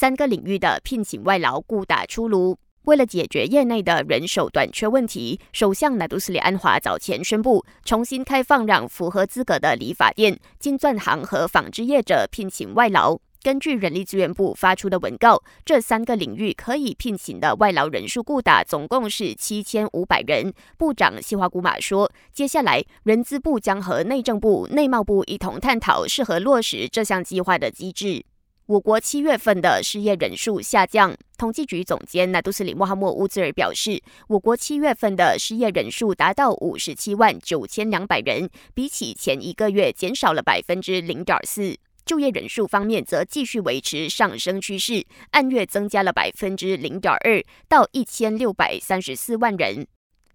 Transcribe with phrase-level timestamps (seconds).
[0.00, 2.56] 三个领域的聘请外劳顾打出炉。
[2.84, 13.18] 为了解决业内的人手短缺问题，首相纳杜斯里安华早前宣布重新开放，让符合资格的理发店、金钻行和纺织业者聘请外劳。
[13.42, 20.50] 根据人力资源部发出的文告，这三个领域可以聘请的外劳人数固打总共是七千五百人。
[20.78, 28.24] 部长西华古马说，接下来人资部将和内政部、内贸部一同探讨适合落实这项计划的机制。
[28.70, 31.12] 我国七月份的失业人数下降。
[31.36, 41.76] 统计局总监纳杜斯里莫哈默乌兹尔表示，我国七月份的失业人数达到五十七万九千两百人，比起前一个月减少了百分之零点四。
[42.06, 49.84] 就业人数方面则继续维持上升趋势，按月增加了百分之零点二，到一千六百三十四万人。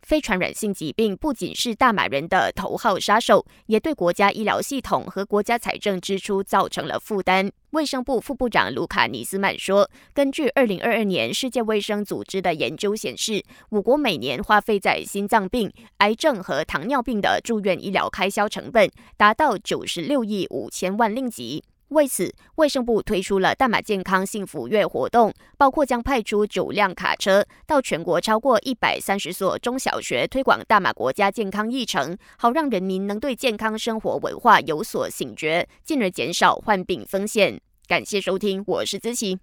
[0.05, 7.52] 非传染性疾病不仅是大马人的头号杀手，也对国家医疗系统和国家财政支出造成了负担。
[7.72, 21.63] 卫生部副部长卢卡尼斯曼说：“根据二零二二年世界卫生组织的研究显示，我国每年花费在心脏病、癌症和糖尿病的住院医疗开销成本达到九十六亿五千万令吉。”
[21.96, 37.62] 为此，卫生部推出了大马健康幸福月活动，包括将派出九辆卡车到全国超过一百三十所中小学推广大马国家健康议程，好让人民能对健康生活文化有所醒觉，进而减少患病风险。
[37.88, 39.40] 感谢收听，我是资琪。